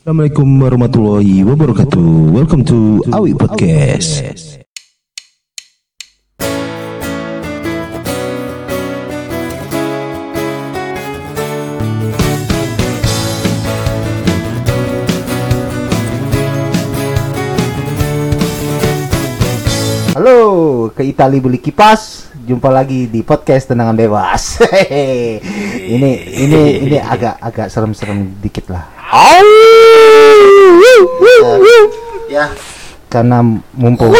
[0.00, 2.32] Assalamualaikum warahmatullahi wabarakatuh.
[2.32, 4.24] Welcome to Awi Podcast.
[20.16, 22.32] Halo, ke Itali beli kipas.
[22.48, 24.64] Jumpa lagi di podcast tenangan bebas.
[25.90, 26.10] Ini
[26.46, 28.99] ini ini agak agak serem-serem dikit lah.
[32.30, 32.46] Ya,
[33.10, 33.42] karena
[33.74, 34.14] mumpung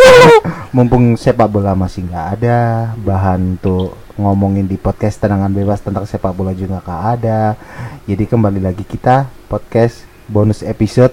[0.74, 2.58] mumpung sepak bola masih nggak ada
[2.96, 7.60] bahan untuk ngomongin di podcast tenangan bebas tentang sepak bola juga nggak ada.
[8.08, 11.12] Jadi kembali lagi kita podcast bonus episode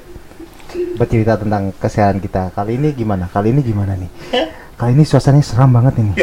[0.96, 2.56] bercerita tentang kesehatan kita.
[2.56, 3.28] Kali ini gimana?
[3.28, 4.08] Kali ini gimana nih?
[4.80, 6.16] Kali ini suasananya seram banget ini.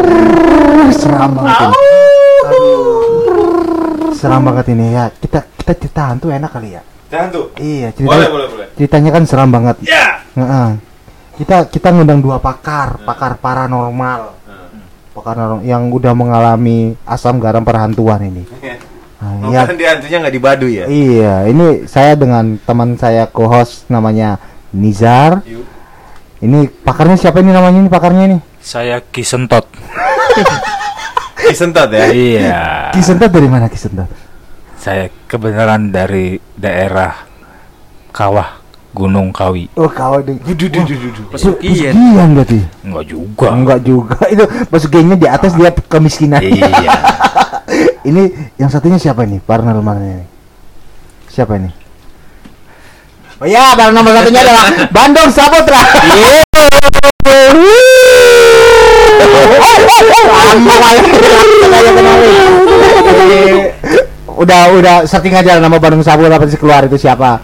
[1.04, 1.76] seram banget ini.
[4.14, 5.10] Seram banget ini ya.
[5.10, 6.82] Kita kita cerita hantu enak kali ya.
[7.08, 7.46] Jangan tuh.
[7.56, 8.66] Iya, ceritanya, Boleh, boleh, boleh.
[8.76, 9.76] ceritanya kan seram banget.
[9.82, 10.20] Ya.
[10.36, 10.68] Heeh.
[11.38, 14.36] Kita kita ngundang dua pakar, pakar paranormal.
[15.16, 18.44] Pakar paranormal yang udah mengalami asam garam perhantuan ini.
[19.18, 20.86] Nah, Oh, iya, kan dia hantunya nggak di Baduy ya?
[20.86, 24.38] Iya, ini saya dengan teman saya co-host namanya
[24.70, 25.42] Nizar.
[26.38, 28.38] Ini pakarnya siapa ini namanya ini pakarnya ini?
[28.62, 29.66] Saya Kisentot.
[31.46, 32.06] Disentot ya?
[32.10, 32.62] iya.
[32.90, 34.10] Kisentot dari mana Kisentot?
[34.78, 37.14] Saya kebenaran dari daerah
[38.10, 38.58] Kawah
[38.98, 39.70] Gunung Kawi.
[39.78, 40.36] Oh, kawan deh.
[40.42, 40.82] Pesugihan.
[41.30, 42.58] Pesugihan berarti.
[42.82, 43.46] Enggak juga.
[43.52, 44.18] Enggak juga.
[44.34, 46.42] Itu pesugihannya di atas dia kemiskinan.
[46.42, 46.66] Iya.
[48.08, 49.38] ini yang satunya siapa ini?
[49.38, 50.26] Paranormalnya ini.
[51.30, 51.70] Siapa ini?
[53.38, 55.78] Oh ya, paranormal satunya adalah Bandung Saputra.
[55.78, 56.42] Sama kali.
[59.62, 60.47] Saya kenalin.
[64.38, 67.42] Udah udah setting aja nama Bandung Saputra pasti keluar itu siapa.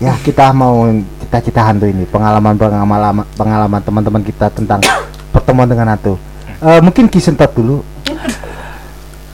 [0.00, 0.88] Ya, kita mau
[1.20, 4.80] cita-cita hantu ini, pengalaman pengalaman pengalaman teman-teman kita tentang
[5.28, 6.16] pertemuan dengan hantu.
[6.60, 7.84] Eh, mungkin Kisentot dulu.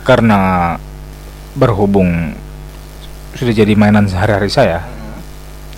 [0.03, 0.75] Karena
[1.55, 2.35] berhubung
[3.35, 4.83] sudah jadi mainan sehari-hari saya.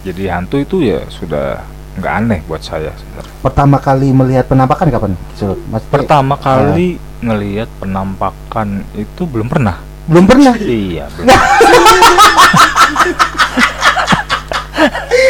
[0.05, 1.61] Jadi hantu itu ya sudah
[1.99, 3.33] nggak aneh buat saya sebenarnya.
[3.39, 5.13] Pertama kali melihat penampakan kapan?
[5.15, 6.89] Maksudnya- Pertama kali
[7.19, 9.77] ngelihat penampakan itu belum pernah.
[10.09, 10.57] belum pernah.
[10.57, 11.29] Iya, belum.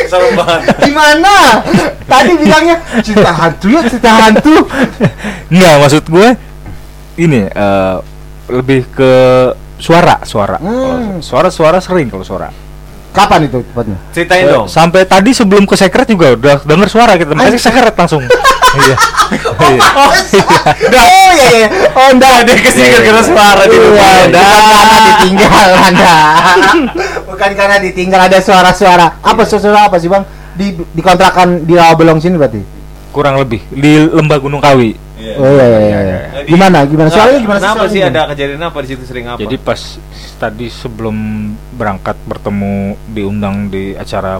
[0.08, 0.60] Serem banget.
[0.80, 1.34] Gimana?
[2.04, 4.54] Tadi bilangnya cerita hantu ya, cerita hantu.
[5.48, 6.28] Enggak, maksud gue
[7.18, 7.96] ini eh,
[8.48, 9.12] lebih ke
[9.76, 10.56] suara, suara.
[10.58, 11.18] Hmm.
[11.18, 12.48] Kalau Suara-suara sering kalau suara.
[13.08, 13.96] Kapan itu tepatnya?
[14.12, 14.66] Ceritain Eh, dong.
[14.68, 17.32] Sampai tadi sebelum ke secret juga udah denger suara kita.
[17.32, 18.22] Makanya secret langsung.
[18.68, 18.96] Iya.
[19.64, 19.80] Iya.
[19.96, 20.12] Oh
[21.32, 21.68] iya iya.
[21.96, 24.44] Oh enggak ada ke sini gara-gara suara di rumah Iya, Anda.
[24.44, 26.12] Karena ditinggal Anda.
[27.24, 29.06] Bukan karena ditinggal ada suara-suara.
[29.24, 30.28] Apa suara apa sih, Bang?
[30.52, 32.60] Di di kontrakan di Rawabelong sini berarti.
[33.08, 35.07] Kurang lebih di lembah Gunung Kawi.
[35.34, 35.98] Oh iya iya iya.
[36.00, 36.18] iya.
[36.32, 36.78] Jadi- Gimana?
[36.84, 37.08] Gimana?
[37.08, 39.38] Soalnya gimana Kenapa sih ada kejadian apa di situ sering apa?
[39.38, 39.80] Jadi pas
[40.36, 41.16] tadi sebelum
[41.74, 42.74] berangkat bertemu
[43.08, 44.38] diundang di acara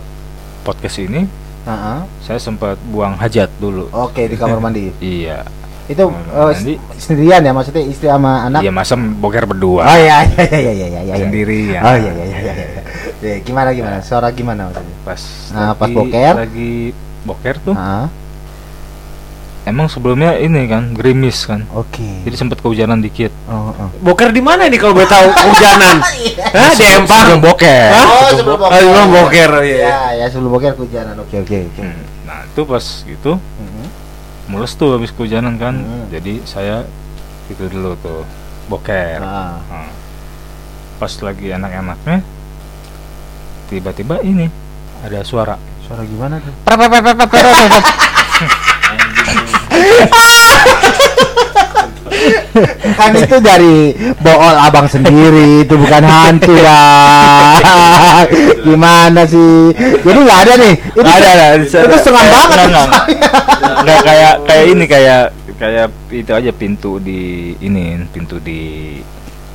[0.63, 1.27] podcast ini,
[1.65, 1.99] Heeh.
[2.21, 3.91] saya sempat buang hajat dulu.
[3.91, 4.95] Oke, di kamar mandi.
[5.01, 5.43] Iya.
[5.89, 6.13] Itu
[6.53, 6.77] mandi.
[6.95, 8.61] sendirian ya maksudnya istri sama anak?
[8.61, 11.15] Iya masa boker Oh berdua iya iya iya iya iya iya.
[11.17, 11.81] sendiri ya.
[11.81, 12.53] Oh iya iya iya iya.
[12.55, 12.83] iya.
[13.19, 13.99] Ya, gimana gimana?
[14.05, 14.95] Suara gimana maksudnya?
[15.03, 16.35] Pas Ah, pas lagi- boker?
[16.39, 16.73] Lagi
[17.25, 17.75] boker tuh.
[17.75, 18.07] Heeh.
[19.69, 21.63] Emang sebelumnya ini kan gerimis kan.
[21.71, 22.25] Oke.
[22.25, 23.29] Jadi sempat kehujanan dikit.
[23.45, 23.89] Oh, oh.
[24.01, 26.01] Boker di mana ini kalau boleh tahu hujanan?
[26.01, 27.29] Hah, di Empang.
[27.29, 27.87] Sebelum boker.
[27.87, 28.03] Hah?
[28.03, 28.65] Oh, Sebelum boker.
[28.65, 28.73] boker.
[28.73, 29.51] Oh, sebelum boker.
[29.63, 31.15] Ya, ya sebelum boker kehujanan.
[31.19, 31.79] Oke, oke, oke.
[31.79, 33.85] Hmm, Nah itu pas gitu Mhm.
[34.49, 35.75] mules tuh habis kehujanan kan.
[35.77, 36.07] Hmm.
[36.09, 36.83] Jadi saya
[37.47, 38.23] itu dulu tuh
[38.67, 39.21] boker.
[39.21, 39.91] Nah, Nah,
[40.97, 42.23] pas lagi enak-enaknya
[43.67, 44.47] tiba-tiba ini
[45.01, 45.55] ada suara.
[45.81, 46.53] suara gimana tuh?
[52.95, 53.77] kan itu dari
[54.17, 58.23] bool abang sendiri itu bukan hantu lah
[58.61, 59.73] gimana sih?
[59.75, 60.75] Jadi nggak ada nih.
[60.89, 61.47] Itu Nggak ada, ada.
[61.57, 62.89] itu Kayak- banget nggak, nggak.
[63.79, 65.23] Nggak kayak kayak ini kayak
[65.55, 67.21] kayak itu aja pintu di
[67.59, 68.61] ini pintu di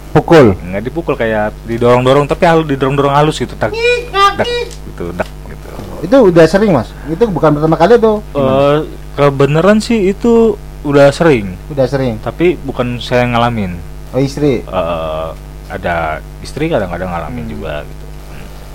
[0.09, 0.53] pukul.
[0.59, 4.47] Nggak dipukul kayak didorong-dorong tapi halus didorong-dorong halus gitu tak dak
[4.85, 5.69] gitu dak gitu.
[6.01, 6.89] itu udah sering mas?
[7.07, 8.77] Itu bukan pertama kali tuh Eh,
[9.13, 11.55] kebenaran sih itu udah sering.
[11.71, 12.19] Udah sering?
[12.19, 13.79] Tapi bukan saya ngalamin.
[14.13, 14.61] Oh istri?
[14.61, 15.29] Eh,
[15.71, 17.53] ada istri kadang-kadang ngalamin Hmm.
[17.55, 18.05] juga gitu.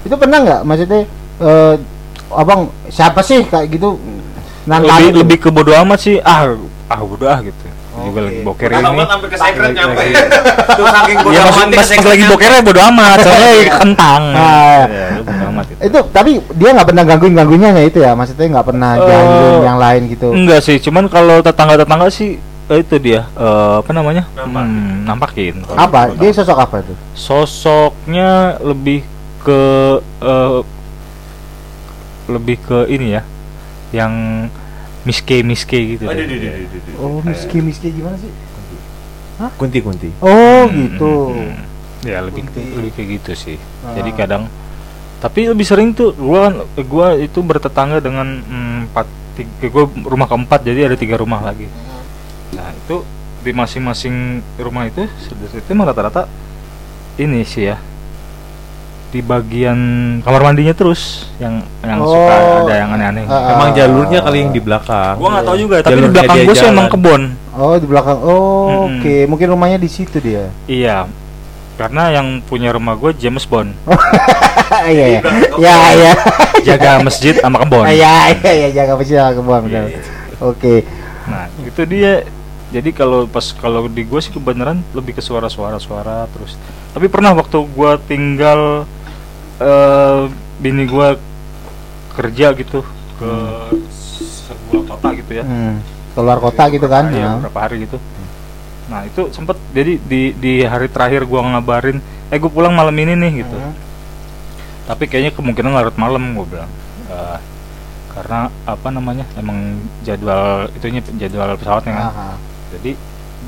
[0.08, 0.60] Itu pernah nggak?
[0.64, 1.00] Maksudnya
[1.38, 1.74] eh,
[2.34, 4.00] abang siapa sih kayak gitu?
[4.66, 6.16] Lebih lebih ke bodo amat sih.
[6.20, 6.48] Ah
[6.88, 7.67] ah bodo ah gitu
[8.00, 8.26] juga Oke.
[8.26, 9.98] lagi boker ini amat sampai ke secret Lagi- nyampe.
[9.98, 10.16] lagi-
[10.68, 14.82] Itu saking bodo ya amatnya pas, lagi bokernya bodo amat soalnya lagi kentang Ah.
[14.84, 15.80] ya, bodo amat itu.
[15.82, 19.58] Itu tapi dia nggak pernah gangguin gangguinnya ya itu ya maksudnya nggak pernah Eh, gangguin
[19.62, 20.28] yang lain gitu.
[20.30, 22.36] Enggak sih, cuman kalau tetangga-tetangga sih
[22.68, 24.28] eh, itu dia eh, apa namanya?
[24.34, 25.64] Hmm, nampakin.
[25.68, 26.12] Apa?
[26.14, 26.38] Dia tahu.
[26.38, 26.94] sosok apa itu?
[27.12, 28.30] sosoknya
[28.60, 29.02] lebih
[29.40, 29.60] ke
[30.20, 30.60] eh,
[32.28, 33.22] lebih ke ini ya,
[33.90, 34.12] yang
[35.06, 36.04] miske miske gitu.
[36.08, 36.66] Aduh, deh.
[36.66, 37.02] aduh.
[37.02, 38.30] Oh, miski miski gimana sih?
[39.54, 40.10] Kunti kunti.
[40.18, 41.12] Oh, Hmm, gitu.
[41.30, 42.06] hmm, hmm.
[42.06, 43.56] Ya lebih lebih kayak gitu sih.
[43.86, 43.94] Ah.
[43.94, 44.46] Jadi kadang
[45.18, 46.54] tapi lebih sering tuh gua kan
[46.86, 51.66] gua itu bertetangga dengan mm, empat tiga, gua rumah keempat jadi ada tiga rumah lagi.
[52.54, 53.02] Nah itu
[53.42, 55.06] di masing-masing rumah itu
[55.54, 56.26] itu rata-rata
[57.18, 57.78] ini sih ya
[59.08, 59.78] di bagian
[60.20, 62.60] kamar mandinya terus yang yang suka Oh.
[62.62, 63.24] ada yang aneh-aneh.
[63.24, 65.16] Ah, Emang jalurnya kali yang di belakang.
[65.16, 66.74] gua nggak tahu juga tapi di belakang gua sih jalan.
[66.74, 67.22] emang kebon.
[67.52, 68.18] Oh, di belakang.
[68.20, 68.36] Oh,
[68.68, 69.00] Mm-mm.
[69.00, 69.14] oke.
[69.26, 70.52] Mungkin rumahnya di situ dia.
[70.64, 71.08] Iya.
[71.74, 73.70] Karena yang punya rumah gua James Bond
[74.92, 75.20] Iya, iya.
[75.56, 76.12] Ya, iya.
[76.60, 77.88] jaga masjid sama kebon.
[77.88, 79.00] Iya, iya, iya, jaga
[79.32, 79.88] kebun benar.
[79.88, 80.00] Iya,
[80.38, 80.84] Oke.
[81.24, 82.28] Nah, itu dia.
[82.68, 86.52] Jadi kalau pas kalau di gue sih kebenaran lebih ke suara-suara suara terus.
[86.92, 88.84] Tapi pernah waktu gua tinggal
[89.58, 90.20] eh
[90.58, 91.14] bini gua
[92.12, 92.82] kerja gitu
[93.14, 93.30] ke
[93.88, 95.44] sebuah kota gitu ya.
[95.44, 95.78] Hmm.
[96.12, 97.10] Keluar kota gitu kan?
[97.10, 97.34] Iya, Nah.
[97.38, 97.98] beberapa hari gitu.
[98.88, 103.14] Nah, itu sempet jadi di di hari terakhir gua ngabarin, "Eh, gue pulang malam ini
[103.14, 103.54] nih." gitu.
[103.54, 103.74] Hmm.
[104.84, 106.70] Tapi kayaknya kemungkinan larut malam gue bilang.
[107.06, 107.38] Eh,
[108.10, 109.28] karena apa namanya?
[109.36, 112.06] Emang jadwal itunya jadwal pesawatnya kan.
[112.08, 112.28] Aha.
[112.68, 112.92] jadi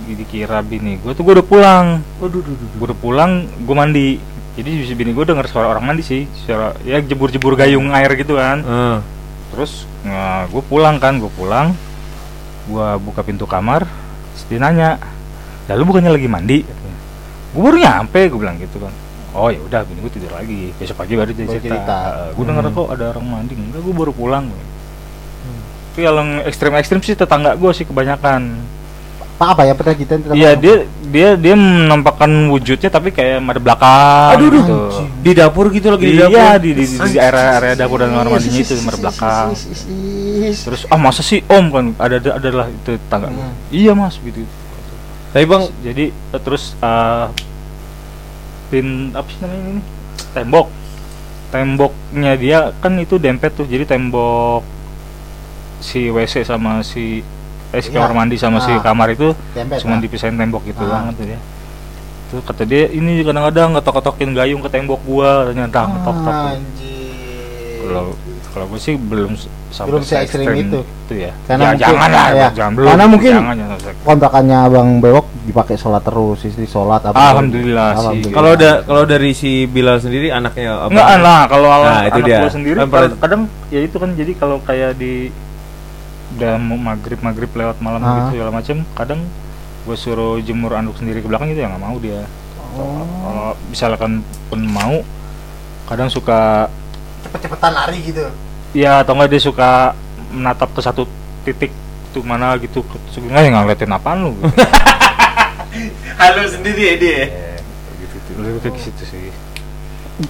[0.00, 2.28] di- dikira bini gue tuh gue udah pulang gue
[2.80, 4.16] udah pulang gue mandi
[4.60, 6.28] jadi si bini gue denger suara orang mandi sih.
[6.44, 8.60] Suara ya jebur-jebur gayung air gitu kan.
[8.60, 8.96] Eh,
[9.56, 9.88] terus
[10.52, 11.72] gue pulang kan gue pulang.
[12.68, 13.88] Gue buka pintu kamar
[14.36, 15.00] terus dia nanya
[15.66, 16.58] lalu bukannya lagi mandi?
[17.56, 18.92] Gue baru nyampe gue bilang gitu kan.
[19.32, 20.70] Oh ya udah bini gue tidur lagi.
[20.76, 21.98] Besok pagi baru dia cerita, cerita.
[22.36, 22.76] gue denger Hmm.
[22.76, 23.54] kok ada orang mandi.
[23.56, 24.46] Enggak gue baru pulang
[25.90, 28.62] tapi kalau yang ekstrim-ekstrim sih tetangga gue sih kebanyakan
[29.40, 30.74] Pak apa ya pernah kita Iya dia
[31.08, 34.76] dia dia menampakkan wujudnya tapi kayak ada belakang Aduh, gitu.
[34.92, 35.08] aduh.
[35.24, 36.36] di dapur gitu lagi di dapur.
[36.36, 39.48] Iya di di, di, di area area dapur dan kamar mandinya itu kamar belakang.
[40.52, 43.32] Terus ah masa sih om kan ada ada adalah itu tangga.
[43.32, 43.56] Hmm.
[43.72, 44.44] Iya mas gitu.
[45.32, 47.26] Tapi bang, Jadi eh, terus eh,
[48.68, 49.82] pin apa sih namanya ini
[50.36, 50.66] tembok
[51.48, 54.62] temboknya dia kan itu dempet tuh jadi tembok
[55.80, 57.24] si WC sama si
[57.70, 57.96] eh si Iya.
[58.00, 58.80] kamar mandi sama si Ah.
[58.80, 60.00] kamar itu Dempet, cuma ah.
[60.00, 60.90] dipisahin tembok gitu Ah.
[61.00, 61.38] banget tuh dia
[62.28, 67.78] tuh kata dia ini kadang-kadang ngetok-ketokin gayung ke tembok gua ternyata ngetok tok Anjir.
[67.82, 68.04] kalau
[68.50, 69.30] kalau gue sih belum
[69.70, 70.80] sampai Belum se-ekstrim se-ekstrim itu.
[71.12, 72.48] ya Karena ya mungkin- jangan lah ya.
[72.50, 76.98] jangan belum Karena mungkin- jangan, jangan se- kontrakannya abang bewok dipakai sholat terus istri sholat
[77.00, 77.98] apa Alhamdulillah sih.
[78.00, 78.34] Alhamdulillah.
[78.34, 80.90] kalau da kalau dari si Bilal sendiri anaknya apa?
[80.90, 82.38] Enggak lah kalau Nah, anak itu dia.
[82.40, 85.12] gua sendiri Kan kadang, kadang ya itu kan jadi kalau kayak di
[86.30, 88.10] udah mau maghrib maghrib lewat malam Ah.
[88.22, 89.20] gitu segala macam kadang
[89.80, 92.22] gue suruh jemur anduk sendiri ke belakang gitu ya nggak mau dia
[92.70, 93.02] Oh.
[93.02, 94.12] kalau misalkan
[94.46, 95.02] pun mau
[95.84, 96.70] kadang suka
[97.20, 98.30] cepet-cepetan lari gitu
[98.70, 99.90] ya atau enggak dia suka
[100.30, 101.02] menatap ke satu
[101.42, 101.74] titik
[102.10, 104.54] tuh mana gitu sebenarnya nggak ngeliatin apaan lu gitu.
[106.20, 107.14] Halo sendiri ya dia.
[107.16, 107.26] Ya,
[107.98, 109.30] gitu gitu lebih ke situ sih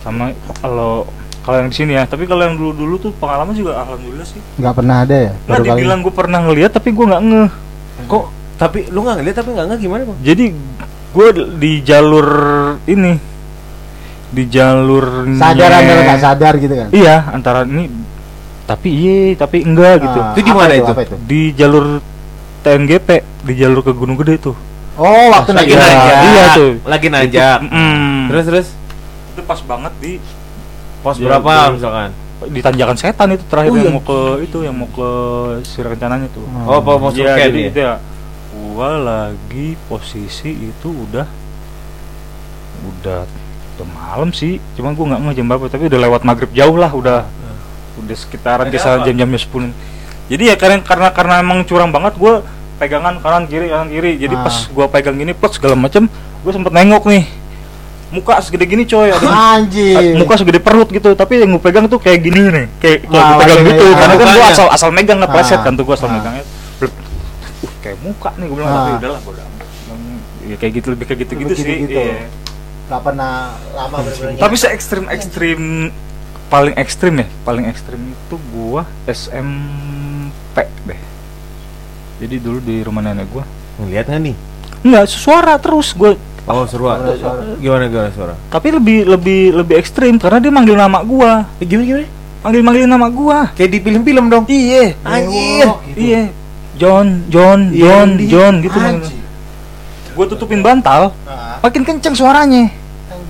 [0.00, 1.04] sama kalau
[1.50, 4.38] kalau yang di sini ya tapi kalau yang dulu dulu tuh pengalaman juga alhamdulillah sih
[4.54, 7.50] nggak pernah ada ya nggak Baru kali dibilang gue pernah ngeliat tapi gue nggak ngeh
[8.02, 10.18] Kok tapi lu nggak ngeliat tapi nggak nggak gimana bang?
[10.22, 10.44] jadi
[11.10, 11.26] gue
[11.58, 12.28] di jalur
[12.86, 13.12] ini
[14.30, 17.90] di jalur sadar anda nggak sadar gitu kan iya antara ini
[18.62, 20.92] tapi iya tapi enggak gitu Ah, Itu di mana itu?
[21.20, 21.98] di jalur
[22.60, 23.08] TNGP
[23.42, 24.54] di jalur ke Gunung Gede tuh
[24.94, 26.20] oh waktu Lagi Iya, nanjak.
[26.22, 26.70] iya tuh.
[26.84, 27.58] Lagi nanjak.
[27.64, 28.20] Mm.
[28.28, 28.66] Terus terus
[29.32, 30.12] itu pas banget di
[31.00, 31.66] pos Iya, berapa iya.
[31.70, 32.10] misalkan?
[32.42, 33.94] di tanjakan setan itu terakhir Oh, yang iya.
[33.94, 35.08] mau ke itu yang mau ke
[35.62, 36.78] si rencananya tuh Oh.
[36.78, 37.68] Oh, pos jadi ya?
[37.68, 37.94] itu ya
[38.50, 41.26] gua lagi posisi itu udah
[42.82, 43.28] udah
[43.76, 46.90] udah malam sih cuman gua nggak ngeh jam berapa tapi udah lewat maghrib jauh lah
[46.90, 47.28] udah
[47.98, 49.72] udah sekitaran kisaran jam-jamnya 10
[50.30, 52.40] jadi ya karena karena karena emang curang banget gua
[52.76, 54.42] pegangan kanan kiri kanan kiri jadi Ah.
[54.42, 56.08] pas gua pegang gini plek segala macem
[56.40, 57.24] gua sempet nengok nih
[58.10, 62.02] muka segede gini coy ada anjir muka segede perut gitu tapi yang gue pegang tuh
[62.02, 63.94] kayak gini nih kayak kayak gue pegang gitu ya.
[63.96, 65.64] karena kan gue asal asal megang nggak pleset Ah.
[65.64, 66.14] kan tuh gue asal Ah.
[66.18, 66.44] megangnya
[66.82, 66.92] uh,
[67.80, 68.98] kayak muka nih gue bilang tapi Ah.
[68.98, 69.46] udahlah gue udah
[70.40, 72.00] ya kayak gitu lebih kayak gitu gitu sih gitu-gitu.
[72.02, 72.26] iya.
[72.90, 75.60] nggak pernah lama bener-bener tapi se ekstrim ekstrim
[76.50, 81.00] paling ekstrim ya paling ekstrim itu gua SMP deh
[82.18, 83.46] jadi dulu di rumah nenek gua
[83.80, 84.36] Ngeliat nggak nih?
[84.80, 86.98] Enggak, suara terus gue Oh, Surwa.
[87.56, 88.34] Gimana gimana suara?
[88.48, 91.44] tapi lebih lebih lebih ekstrim karena dia manggil nama gua.
[91.56, 92.06] Eh, gimana gimana?
[92.40, 93.38] manggil manggilin nama gua.
[93.52, 94.44] Kayak di film-film dong.
[94.46, 94.96] iya.
[95.00, 95.66] Anjir.
[95.92, 96.22] iya.
[96.74, 98.78] John John Iya, John di- John gitu
[100.10, 101.12] gua tutupin bantal
[101.60, 102.72] makin kenceng suaranya.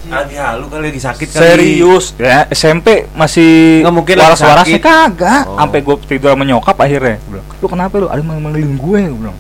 [0.07, 1.39] Lagi halu kali lagi sakit kali.
[1.41, 2.15] serius.
[2.17, 4.83] Ya SMP masih Nggak mungkin lagi waras-warasnya sakit.
[4.83, 5.43] kagak.
[5.45, 5.55] Oh.
[5.55, 7.19] sampai gua tidur sama nyokap akhirnya.
[7.61, 8.07] Lu kenapa lu?
[8.07, 9.39] Ada manggilin gue gua bilang.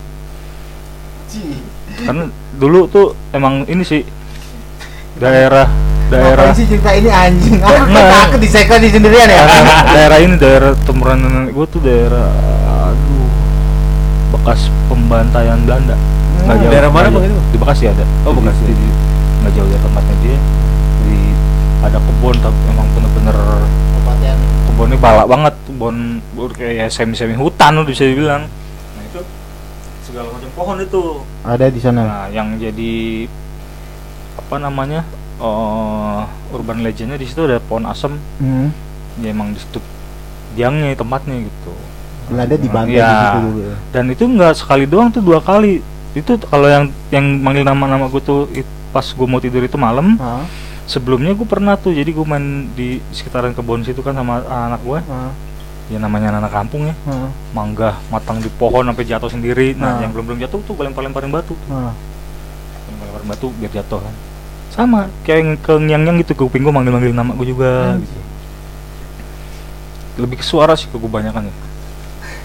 [2.00, 2.24] Karena
[2.60, 4.04] dulu tuh emang ini sih
[5.16, 5.64] daerah
[6.06, 7.56] daerah Ngapain sih cerita ini anjing?
[7.58, 8.10] Aku Nggak.
[8.10, 9.44] takut disekal di sendirian ya.
[9.86, 12.28] daerah ini daerah temuran nenek gue tuh daerah
[12.84, 13.28] aduh
[14.30, 15.96] bekas pembantaian Belanda
[16.40, 16.56] Nggak Hmm.
[16.58, 17.40] jauh, Daerah mana, nggak Bang, itu?
[17.46, 18.62] di Bekasi ada Oh, Di- Bekasi.
[18.62, 18.96] di, di-
[19.40, 20.38] nggak jauh dari tempatnya dia
[21.00, 21.16] di
[21.80, 23.36] ada kebun tapi emang bener-bener
[24.66, 25.96] kebunnya balak banget kebun
[26.50, 28.48] kayak semi semi hutan udah bisa dibilang nah
[30.10, 31.02] segala macam pohon itu
[31.42, 32.00] Ada di sana.
[32.02, 33.24] nah yang jadi
[34.36, 35.06] apa namanya
[35.38, 38.68] oh urban legendnya di situ ada pohon asem Hmm.
[39.16, 39.78] ya emang di situ
[40.52, 41.72] biangnya tempatnya gitu
[42.92, 43.06] Iya.
[43.06, 43.60] di situ dulu.
[43.60, 43.74] ya.
[43.90, 48.18] dan itu nggak sekali doang tuh dua kali itu kalau yang yang manggil nama-nama gue
[48.20, 50.42] tuh it- pas gue mau tidur itu malam Hah?
[50.84, 54.98] sebelumnya gue pernah tuh jadi gue main di sekitaran kebun situ kan sama anak gue
[55.00, 55.30] Hah?
[55.90, 57.26] Ya namanya anak kampung ya Hah?
[57.50, 59.76] mangga matang di pohon sampai jatuh sendiri Ah.
[59.76, 61.68] nah yang belum belum jatuh tuh gue lempar-lemparin batu tuh.
[61.68, 61.90] Hah?
[62.86, 64.14] lempar-lemparin batu biar jatuh kan
[64.70, 68.06] sama kayak ke nyang gitu kuping gue manggil-manggil nama gue juga Anjir.
[68.06, 68.20] gitu
[70.20, 71.54] lebih ke suara sih ke gue banyakan ya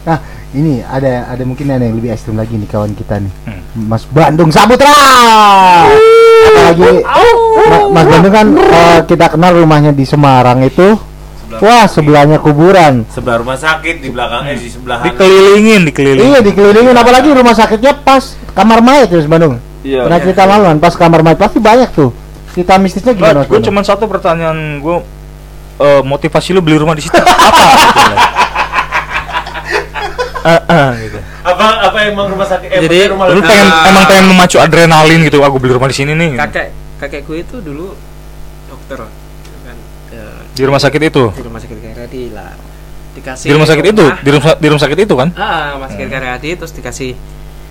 [0.06, 0.22] Nah,
[0.54, 3.34] ini ada ada mungkin ada yang lebih ekstrim lagi nih kawan kita nih.
[3.42, 3.90] Hmm.
[3.90, 4.94] Mas Bandung Saputra.
[6.46, 10.94] Apalagi Ma- Mas Bandung kan eh, kita kenal rumahnya di Semarang itu.
[11.56, 13.06] Wah, sebelahnya kuburan.
[13.08, 17.94] sebelah rumah sakit di belakang eh di sebelah dikelilingin dikelilingin Iya, dikelilingin apalagi rumah sakitnya
[17.98, 19.56] pas kamar mayat ya Mas Bandung.
[19.82, 20.04] Iya.
[20.04, 22.10] Pernah cerita maluan pas kamar mayat pasti banyak tuh.
[22.50, 24.98] Cerita mistisnya gimana gue cuma satu pertanyaan gue
[25.78, 27.66] eh, motivasi lu beli rumah di situ apa.
[30.46, 31.18] Eh, eh, gitu.
[31.42, 33.90] apa apa emang rumah sakit eh, Jadi, rumah Lu pengen Ah.
[33.90, 36.38] emang pengen memacu adrenalin gitu, aku beli rumah di sini nih.
[36.38, 37.98] kakek kakek gue itu dulu
[38.68, 39.10] dokter kan
[40.56, 41.24] Di rumah sakit itu.
[41.30, 42.52] di rumah sakit Karyadi lah
[43.12, 45.30] dikasih Di rumah sakit itu, di rumah di rumah sakit itu kan?
[45.36, 47.12] ah rumah sakit Karyadi terus dikasih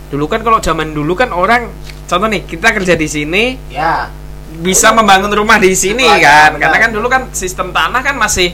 [0.09, 1.73] dulu kan kalau zaman dulu kan orang
[2.05, 4.13] contoh nih kita kerja di sini Ya.
[4.55, 6.61] bisa membangun rumah di sini Betul, kan benar.
[6.61, 8.53] karena kan dulu kan sistem tanah kan masih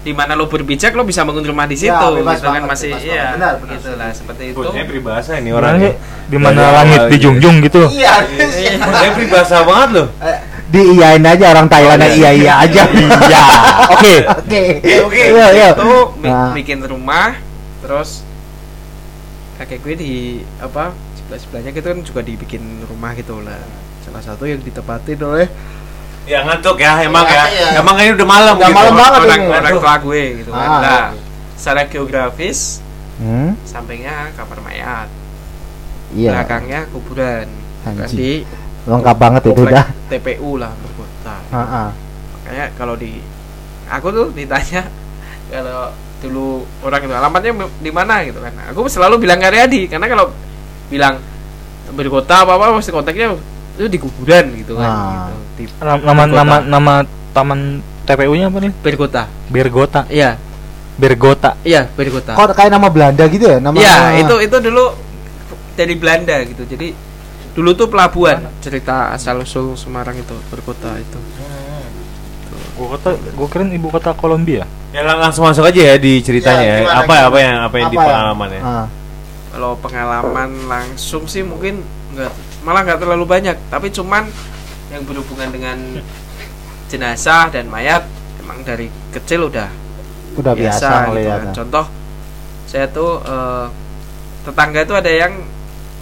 [0.00, 2.88] di mana lo berpijak lo bisa bangun rumah di situ Ya, bebas gitu kan masih
[2.92, 3.24] bebas iya.
[3.34, 3.72] Benar, benar.
[3.74, 5.90] gitu lah seperti itu Bosnya peribahasa ini Orang orangnya
[6.24, 7.82] di mana langit dijunjung gitu.
[7.90, 8.14] Iya.
[8.80, 10.06] Bosnya peribahasa banget loh
[10.64, 12.30] Diiyain aja orang Thailand Oh, iya.
[12.30, 12.82] iya iya aja.
[12.88, 13.42] Iya.
[13.94, 14.14] Oke.
[14.24, 14.62] Oke.
[15.02, 15.68] Oke, Iya, iya.
[15.72, 16.50] itu Nah.
[16.52, 17.36] bikin rumah,
[17.78, 18.24] terus
[19.54, 20.12] kakek gue di
[20.58, 23.60] apa sebelah sebelahnya gitu kan juga dibikin rumah gitu lah.
[24.02, 25.46] Salah satu yang ditempatin oleh
[26.24, 27.68] ya ngantuk ya emang Iya, ya iya.
[27.78, 29.52] emang ini udah malam Udah gitu malam banget orang, ini.
[29.52, 30.64] orang tua gue gitu kan.
[30.66, 30.80] Ah.
[30.80, 31.04] Nah,
[31.54, 32.80] secara geografis
[33.14, 33.54] Hmm?
[33.62, 35.06] sampingnya kamar mayat,
[36.10, 36.34] Iya.
[36.34, 37.46] belakangnya kuburan.
[37.84, 38.16] Kan Anjing.
[38.16, 38.32] di
[38.84, 39.86] Lengkap banget itu dah.
[40.12, 41.34] TPU lah berkota.
[41.50, 41.88] Heeh.
[42.36, 43.20] Makanya kalau di
[43.88, 44.88] aku tuh ditanya
[45.48, 48.52] kalau dulu orang itu alamatnya di mana gitu kan.
[48.72, 50.32] Aku selalu bilang Karyadi karena kalau
[50.88, 51.20] bilang
[51.92, 53.36] berkota apa apa pasti kontaknya
[53.76, 54.88] itu di kuburan gitu kan.
[54.88, 55.28] Ah.
[55.32, 55.36] Gitu.
[55.54, 56.36] Di Nama nama Bergota.
[56.36, 56.94] nama, nama
[57.34, 57.60] taman
[58.04, 58.72] TPU-nya apa nih?
[58.84, 59.22] berkota.
[59.48, 60.00] Bergota.
[60.12, 60.36] Iya,
[61.00, 61.56] Bergota.
[61.64, 62.36] iya berkota.
[62.36, 63.58] Kok kayak nama Belanda gitu ya?
[63.64, 64.92] Nama Iya, itu itu dulu
[65.74, 66.62] dari Belanda gitu.
[66.68, 66.92] Jadi
[67.54, 71.18] dulu tuh pelabuhan cerita asal usul Semarang itu berkota itu.
[72.74, 74.66] Gua kata, gua kirain ibu kota Kolombia.
[74.90, 77.22] ya lang- langsung masuk aja ya di ceritanya ya gimana, apa gimana?
[77.24, 78.02] apa yang apa yang di ya?
[78.04, 78.86] pengalamannya Ah.
[79.50, 82.30] kalau pengalaman langsung sih mungkin nggak
[82.62, 84.30] malah nggak terlalu banyak tapi cuman
[84.88, 85.78] yang berhubungan dengan
[86.86, 88.06] jenazah dan mayat
[88.38, 89.66] emang dari kecil udah
[90.34, 91.42] Udah biasa, biasa, gitu kan.
[91.52, 91.84] contoh
[92.64, 93.66] saya tuh eh,
[94.44, 95.32] tetangga itu ada yang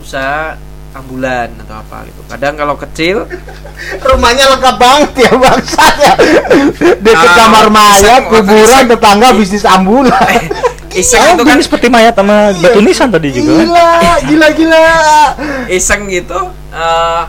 [0.00, 0.56] usaha
[0.92, 3.16] ambulan atau apa gitu kadang kalau kecil
[4.08, 6.14] Rumahnya lengkap banget ya bangsat ya.
[7.02, 8.86] Dekat Ah, kamar mayat, kuburan, iseng.
[8.88, 10.38] tetangga bisnis ambulan.
[11.02, 13.58] iseng Oh, itu kan ini seperti mayat sama batu nisan tadi juga.
[13.58, 13.66] kan?
[13.66, 13.90] Gila,
[14.22, 14.86] gila, gila.
[15.66, 16.38] iseng gitu
[16.70, 17.22] eh,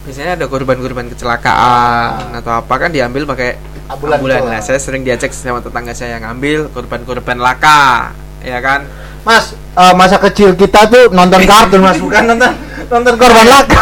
[0.00, 3.58] biasanya ada korban-korban kecelakaan atau apa kan diambil pakai
[3.90, 8.84] Ambulan ambulan, lah saya sering diajak sama tetangga saya yang ngambil korban-korban laka ya kan?
[9.20, 12.50] Mas, eh, masa kecil kita tuh nonton kartun mas, bukan nonton
[12.88, 13.80] nonton korban laka.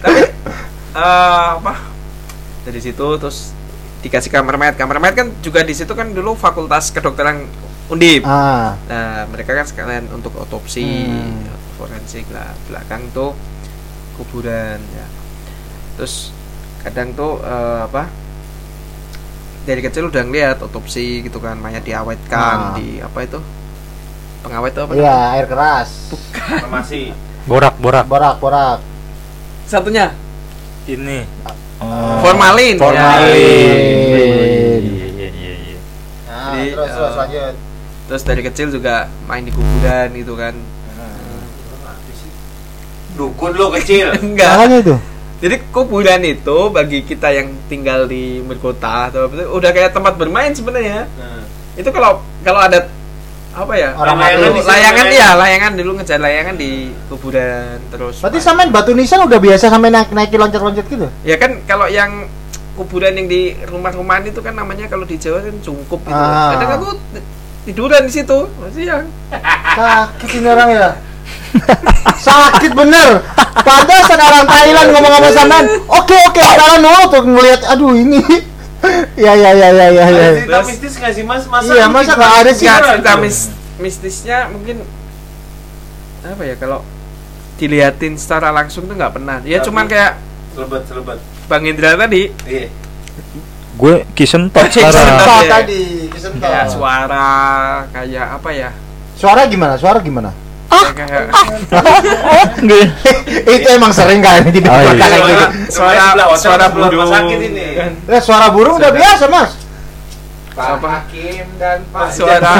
[0.00, 0.22] tapi
[0.96, 1.74] eh, apa?
[2.64, 3.52] Dari situ terus
[4.00, 4.76] dikasih kamar mayat.
[4.76, 7.44] Kamar mayat kan juga di situ kan dulu fakultas kedokteran
[7.86, 8.24] undip.
[8.24, 11.44] Ah, nah mereka kan sekalian untuk otopsi Hmm.
[11.76, 12.56] forensik lah.
[12.64, 13.36] Belakang tuh
[14.16, 15.06] kuburan ya.
[15.96, 16.32] Terus
[16.80, 18.08] kadang tuh eh, apa
[19.64, 22.74] dari kecil udah ngeliat otopsi gitu kan mayat diawetkan Ah.
[22.74, 23.40] di apa itu
[24.40, 26.12] pengawet tuh apa Iya, air keras.
[26.34, 27.16] Farmasi.
[27.44, 28.78] borak borak Borak, borak.
[29.64, 30.12] satunya
[30.84, 31.24] ini
[32.20, 33.32] formalin Formalin.
[34.82, 35.00] Ya.
[35.00, 35.78] iya iya iya iya
[36.24, 37.54] Nah, Jadi, terus terus eh, lanjut.
[38.04, 38.94] terus dari kecil juga
[39.24, 40.52] main di kuburan gitu kan
[43.14, 44.10] Dukun lo kecil.
[44.26, 44.94] enggak Makanya itu.
[45.44, 50.16] Jadi kuburan itu bagi kita yang tinggal di berkota atau apa itu udah kayak tempat
[50.16, 51.44] bermain sebenarnya Nah.
[51.74, 52.10] itu kalau
[52.40, 52.88] kalau ada
[53.52, 54.74] apa ya Orang Layangan situ, layangan
[55.04, 55.06] layangan.
[55.14, 56.70] ya layangan dulu ngejar layangan di
[57.06, 61.06] kuburan terus Berarti sampean batu nisan udah biasa sampai naik naiki loncat-loncat gitu.
[61.22, 62.26] ya kan kalau yang
[62.74, 66.50] kuburan yang di rumah-rumahan itu kan namanya kalau di Jawa kan cungkup gitu Ah.
[66.52, 66.88] kadang aku
[67.62, 69.06] tiduran di situ masih yang
[69.70, 70.88] Sakit ini orang ya.
[72.16, 73.20] Sakit bener.
[73.54, 75.64] Pantasan orang Thailand ngomong sama sampean.
[75.86, 78.20] Oke oke, sekarang mau tuh ngelihat aduh ini.
[79.16, 80.28] ya ya ya ya ya ya.
[80.34, 81.42] Cerita Terus- mistis nggak sih mas?
[81.46, 82.66] Masa Iya, masa nggak ada sih?
[82.68, 83.38] cerita mis
[83.74, 84.84] mistisnya mungkin
[86.22, 86.84] apa ya kalau
[87.54, 90.12] diliatin secara langsung tuh nggak pernah ya Tapi- cuman kayak
[90.52, 91.18] Selebat selebat.
[91.44, 92.68] Bang Indra tadi Iya.
[93.74, 94.94] gue kisentot Kisentot.
[94.94, 96.40] sekarang tadi, kesentot.
[96.40, 97.28] kayak suara
[97.90, 98.70] kayak apa ya
[99.14, 99.74] Suara gimana?
[99.74, 100.30] Suara gimana?
[100.94, 101.24] Kayak
[102.60, 102.86] Nggak.
[103.46, 104.92] itu emang sering kan di Oh, iya.
[104.94, 105.44] kayak gitu.
[105.72, 107.64] suara suara burung sakit ini.
[107.74, 107.90] kan.
[108.06, 109.50] Eh, suara burung udah biasa, Mas.
[110.54, 112.54] Pak Hakim dan Pak Suara.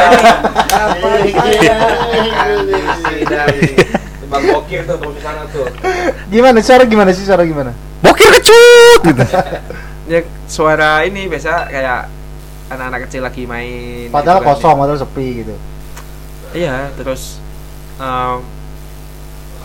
[4.25, 5.69] Bang Bokir tuh tuh di sana tuh.
[6.27, 7.71] Gimana suara gimana sih suara gimana?
[8.05, 9.25] bokir kecut gitu
[10.13, 12.05] ya suara ini biasa kayak
[12.69, 14.57] anak-anak kecil lagi main Padahal gitu kan.
[14.61, 15.55] kosong, padahal sepi gitu.
[16.53, 17.41] iya terus
[17.97, 18.37] em,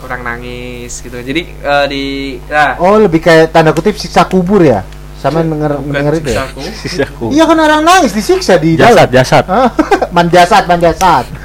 [0.00, 2.04] orang nangis gitu jadi eh, di
[2.46, 4.80] nah Oh, lebih kayak tanda kutip siksa kubur ya?
[5.14, 6.48] Sama denger denger itu ya?
[6.48, 6.60] siksaku.
[6.74, 9.08] sisaku Iya kan orang nangis disiksa di jasad dalam.
[9.12, 9.68] jasad Hah?
[10.10, 11.24] manjasat, manjasat.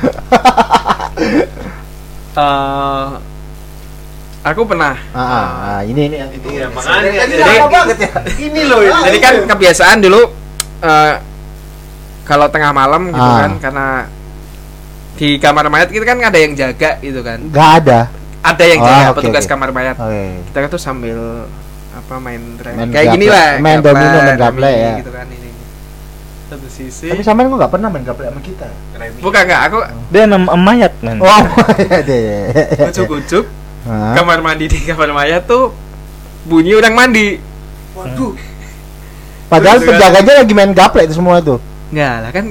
[2.35, 3.07] Eh,
[4.43, 6.17] aku pernah Ah, ah, ah, ini ini.
[6.45, 7.24] Iya, makanya.
[7.24, 8.11] Jadi- lama banget ya.
[8.37, 8.91] Ini loh ini.
[9.05, 10.21] jadi kan kebiasaan dulu
[10.81, 11.13] eh,
[12.24, 13.39] kalau tengah malam gitu Ah.
[13.39, 13.87] kan karena
[15.15, 17.99] di kamar mayat kita kan ada yang jaga gitu kan Nggak ada.
[18.41, 19.49] ada yang Ah, jaga oke, petugas oke.
[19.49, 20.23] kamar mayat Oke.
[20.45, 21.47] kita kan tuh sambil
[21.91, 22.41] apa main
[22.75, 24.93] Main kayak gini lah Main gaple, domino, main remi gaple, ya.
[24.99, 25.49] gitu kan ini
[26.45, 28.67] satu sisi Tapi sampean kok nggak pernah main gaple sama kita?
[29.17, 29.77] bukan enggak aku
[30.11, 31.41] dia nam mayat men Wow.
[31.79, 32.39] iya, iya,
[32.75, 32.85] iya.
[32.85, 33.45] ujuk-ujuk
[33.83, 34.13] Hah?
[34.13, 35.71] kamar mandi di kamar mayat tuh
[36.43, 37.39] bunyi orang mandi
[37.93, 38.35] Waduh.
[39.47, 41.57] Padahal juga- penjaganya lagi main gaple itu semua tuh.
[41.87, 42.45] enggak lah kan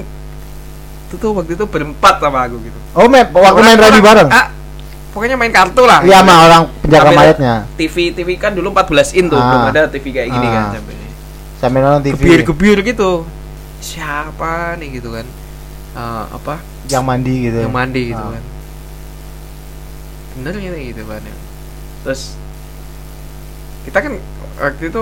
[1.05, 4.29] itu tuh waktu itu berempat sama aku gitu Oh, main, waktu Orang- main rally bareng.
[4.29, 4.47] ah,
[5.11, 7.53] pokoknya main kartu lah Iya, sama orang penjaga Sambil- mayatnya.
[7.75, 9.45] TV TV kan dulu 14 in tuh Ah.
[9.45, 10.71] belum ada TV kayak gini kan Ah.
[10.73, 10.95] sampai
[11.55, 12.13] Sambil nonton TV.
[12.15, 13.11] gebir-gebir gitu
[13.79, 15.27] siapa nih gitu kan
[15.95, 17.57] Eh, apa Yang mandi gitu.
[17.57, 18.33] yang mandi gitu Ah.
[18.33, 18.43] kan
[20.35, 21.35] bener gitu gitu kan ya.
[22.03, 22.35] terus
[23.81, 24.13] kita kan
[24.57, 25.01] waktu itu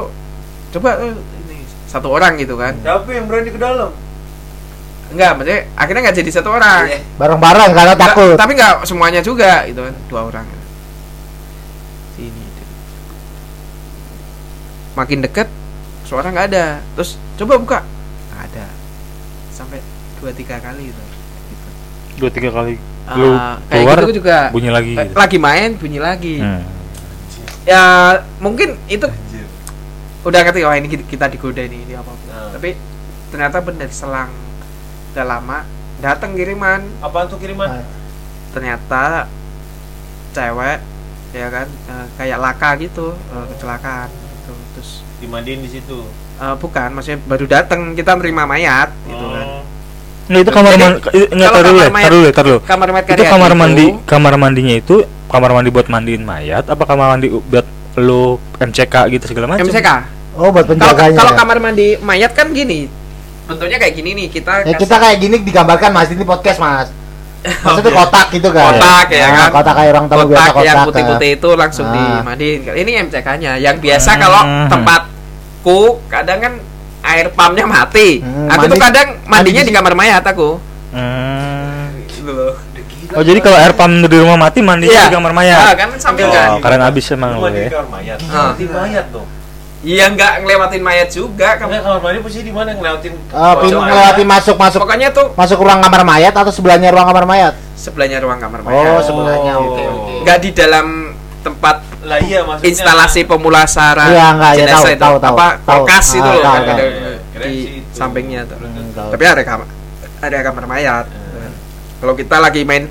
[0.72, 3.90] coba ini satu orang gitu kan Siapa yang berani ke dalam?
[5.14, 7.00] Enggak maksudnya akhirnya nggak jadi satu orang Iya.
[7.16, 8.36] Bareng-bareng karena Nggak- takut.
[8.36, 10.46] tapi nggak semuanya juga gitu kan dua orang
[12.14, 12.44] sini
[14.94, 15.48] makin dekat
[16.04, 17.80] suara nggak ada terus coba buka
[18.30, 18.66] nggak ada
[19.50, 19.82] sampai
[20.18, 21.04] dua tiga kali itu
[21.50, 21.68] gitu.
[22.20, 22.78] dua tiga kali
[23.14, 23.30] lu
[23.68, 25.16] kayak keluar gitu juga bunyi lagi Eh, gitu.
[25.18, 26.62] lagi main bunyi lagi Hmm.
[27.64, 27.84] ya
[28.38, 29.08] mungkin itu
[30.24, 32.54] udah ngerti wah ini kita- digoda nih ini apa Nah.
[32.54, 32.78] tapi
[33.28, 34.30] ternyata bener selang
[35.14, 35.58] udah lama
[36.00, 37.86] datang kiriman Apaan tuh kiriman?
[38.50, 39.30] Ternyata
[40.32, 40.78] cewek
[41.32, 46.06] ya kan eh, kayak laka gitu eh, kecelakaan gitu terus Dimandiin di situ.
[46.36, 49.62] eh, bukan maksudnya baru datang kita nerima mayat gitu kan Oh.
[50.24, 51.12] Nggak, itu kamar mandi nggak
[51.44, 54.34] kalau taruh dulu ya taruh dulu taruh dulu kamar mayat itu kamar itu- mandi kamar
[54.36, 54.96] mandinya itu
[55.28, 58.24] kamar mandi buat mandiin mayat apa kamar mandi buat lu
[58.58, 59.90] MCK gitu segala macam MCK
[60.34, 61.14] Oh, buat penjaganya.
[61.14, 61.38] kalau ya?
[61.38, 62.88] kamar mandi mayat kan gini
[63.44, 66.88] bentuknya kayak gini nih kita Ya kasih- kita kayak gini digambarkan Mas ini podcast Mas.
[67.44, 68.72] Maksudnya kotak gitu kan.
[68.72, 70.64] kotak ya Nah, kan Kotak kayak orang tamu biasa kotak kotak.
[70.64, 70.86] yang ya.
[70.86, 71.94] putih-putih itu langsung Ah.
[71.94, 74.20] dimandiin ini MCK-nya yang biasa Hmm.
[74.22, 76.54] kalau tempatku kadang kan
[77.04, 80.50] air pumpnya mati Hmm, aku tuh mandi- kadang mandinya mandi di kamar mayat aku
[80.94, 82.00] Hmm.
[82.08, 82.56] gitu loh
[83.12, 85.04] oh jadi kalau air pump di rumah mati mandinya Iya.
[85.04, 87.62] di kamar Ah, mayat kan sambil oh, kan keren abis emang Lu lu mandi di
[87.62, 88.18] ya kamar mayat.
[88.26, 88.52] Ah.
[88.56, 89.28] Di mayat dong.
[89.84, 93.14] Iya nggak ngelewatin mayat juga Kamar kamu kamar mandi posisi di mana ngelewatin?
[93.30, 97.04] Ah, pin Pojok melewati masuk masuk pokoknya tuh masuk ruang kamar mayat atau sebelahnya ruang
[97.06, 97.54] kamar mayat?
[97.76, 99.54] sebelahnya ruang kamar mayat Oh, sebelahnya.
[99.56, 99.68] Oh.
[99.70, 100.14] Oke, oke.
[100.24, 100.88] nggak di dalam
[101.42, 102.68] tempat Lah iya maksudnya.
[102.70, 105.36] instalasi pemulasaran Iya, enggak, ya, jenazah tahu, itu tahu, tahu.
[105.36, 105.68] apa Tahu.
[105.84, 106.64] kulkas itu Ah, loh tahu, kan tahu.
[106.70, 106.86] ada
[107.34, 107.92] Keren di itu.
[107.92, 108.58] sampingnya tuh.
[108.58, 109.10] Hmm, tahu.
[109.12, 109.68] tapi ada kamar
[110.18, 111.06] ada kamar mayat
[112.00, 112.88] kalau kita lagi main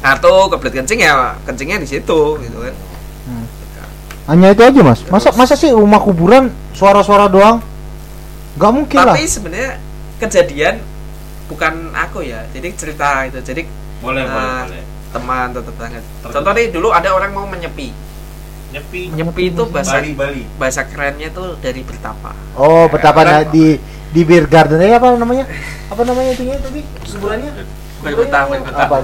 [0.00, 1.12] atau kebelet kencing ya
[1.42, 2.74] kencingnya di situ gitu kan
[4.24, 5.04] Hanya itu aja mas.
[5.06, 7.60] Masa masa sih rumah kuburan suara-suara doang?
[8.54, 9.12] Gak mungkin lah.
[9.12, 9.82] tapi sebenarnya
[10.16, 10.78] kejadian
[11.44, 13.66] bukan aku ya jadi cerita itu jadi
[13.98, 14.62] Boleh, boleh, Ah.
[14.64, 14.84] boleh.
[15.10, 17.90] teman atau tetangga contoh nih dulu ada orang mau menyepi
[18.70, 19.10] Nyepi.
[19.10, 20.42] nyepi itu bahasa Bali, Bali.
[20.56, 23.74] bahasa kerennya tuh dari bertapa Oh betapa Orang- na- di
[24.08, 25.50] di beer garden eh, apa namanya?
[25.86, 27.50] Apa namanya itu ya tadi kuburannya?
[28.00, 28.96] berkota berkota Apa?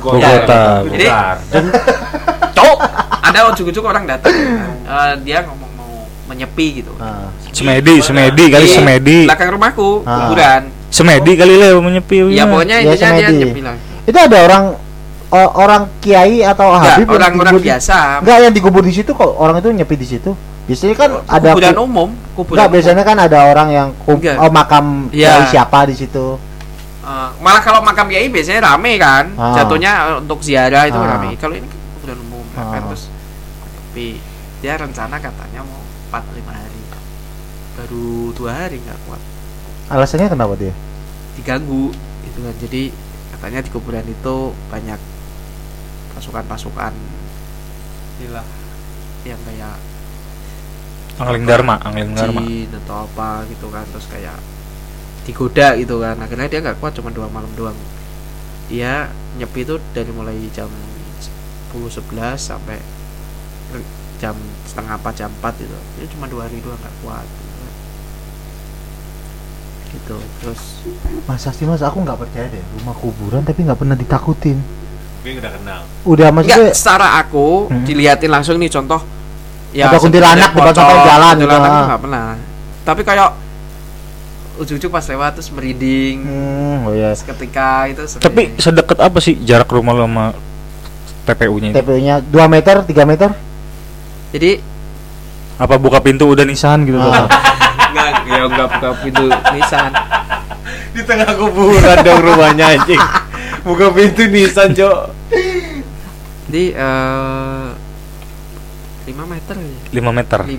[1.51, 1.69] Jadi
[2.61, 2.79] cowok
[3.23, 4.33] ada ujuk-ujuk orang datang
[4.93, 5.93] eh, dia ngomong mau
[6.27, 7.33] menyepi gitu Ah.
[7.51, 9.19] Semedi, semedi kali Di semedi.
[9.25, 10.17] belakang rumahku Ah.
[10.23, 12.31] kuburan Semedi kali lah menyepi.
[12.31, 14.65] ya pokoknya Ya, intinya dia nyepi lah Itu ada orang
[15.31, 19.95] orang kiai atau habib orang-orang biasa Enggak yang dikubur di situ kok orang itu nyepi
[19.95, 20.35] di situ.
[20.67, 22.75] Biasanya kan ada kuburan ku- umum kuburan Enggak, umum.
[22.75, 25.31] biasanya kan ada orang yang kub- oh makam Iya.
[25.33, 26.27] kiai siapa di situ.
[27.01, 29.55] Eh, malah kalau makam kiai biasanya rame kan Ah.
[29.57, 31.07] jatuhnya untuk ziarah itu Ah.
[31.13, 32.83] rame kalau ini kan kuburan umum kan Ah.
[32.91, 33.07] terus
[33.63, 34.19] tapi
[34.61, 36.81] dia rencana katanya mau 4 5 hari.
[37.81, 39.23] Baru dua hari nggak kuat.
[39.89, 40.75] Alasannya kenapa dia?
[41.39, 41.89] diganggu
[42.29, 42.55] gitu kan.
[42.61, 42.93] Jadi
[43.33, 44.37] katanya di kuburan itu
[44.69, 45.01] banyak
[46.13, 46.93] pasukan-pasukan.
[48.21, 48.45] Inilah
[49.25, 49.77] yang kayak
[51.21, 52.41] Angling Dharma, Angling Dharma.
[52.45, 53.89] atau apa gitu kan.
[53.89, 54.37] Terus kayak
[55.25, 56.21] digoda gitu kan.
[56.21, 57.77] Akhirnya dia nggak kuat cuma dua malam doang.
[58.69, 59.09] Dia
[59.41, 60.69] nyepi itu dari mulai jam
[61.71, 62.79] 10 11 sampai
[64.19, 64.35] jam
[64.67, 67.65] setengah 4 jam 4 gitu dia cuma dua hari doang nggak kuat gitu,
[69.91, 70.63] gitu terus
[71.25, 74.59] Masa sih mas, aku nggak percaya deh rumah kuburan tapi nggak pernah ditakutin.
[75.21, 75.81] Tapi udah kenal.
[76.09, 77.85] Udah maksudnya Enggak, secara aku Hmm.
[77.85, 79.01] diliatin langsung nih contoh
[79.71, 81.87] Ada kuntilanak sampai pocong, jalan gitu, kuntilanak ah.
[81.87, 82.27] nggak pernah
[82.81, 83.31] tapi kayak
[84.59, 87.15] ujung-ujung pas lewat terus merinding hmm, oh ya.
[87.15, 88.25] seketika itu sering.
[88.25, 90.35] Tapi sedekat apa sih jarak rumah lo sama
[91.31, 91.77] TPU-nya itu?
[91.77, 93.31] TPU-nya 2 meter, 3 meter?
[94.31, 94.51] jadi
[95.57, 97.05] Apa buka pintu udah nisan gitu Ah.
[97.21, 97.29] loh?
[97.91, 99.91] enggak ya enggak buka pintu nisan
[100.91, 102.99] Di tengah kuburan dong rumahnya anjing.
[103.61, 104.99] Buka pintu Nissan, Cok.
[106.47, 107.67] jadi eh
[109.07, 110.41] 5 meter ya 5 meter.
[110.41, 110.57] 5 6